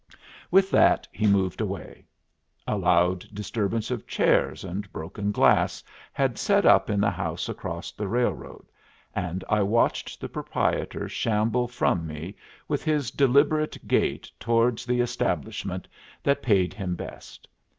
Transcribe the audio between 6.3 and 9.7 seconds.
set up in the house across the railroad, and I